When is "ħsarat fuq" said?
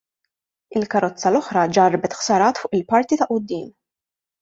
2.23-2.77